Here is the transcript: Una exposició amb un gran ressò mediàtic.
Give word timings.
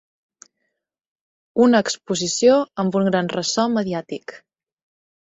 Una 1.65 1.81
exposició 1.85 2.55
amb 2.85 2.97
un 3.01 3.05
gran 3.11 3.29
ressò 3.35 3.67
mediàtic. 3.75 4.35